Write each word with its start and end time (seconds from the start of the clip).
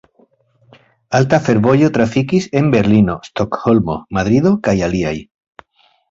Alta 1.17 1.39
fervojo 1.47 1.89
trafikis 1.97 2.47
en 2.61 2.71
Berlino, 2.75 3.17
Stokholmo, 3.27 3.99
Madrido, 4.19 4.55
kaj 4.69 4.75
aliaj. 4.89 5.13